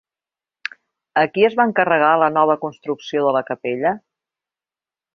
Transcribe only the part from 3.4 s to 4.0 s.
capella?